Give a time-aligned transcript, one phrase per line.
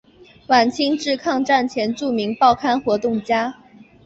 [0.47, 3.53] 晚清至抗战前著名报刊活动家。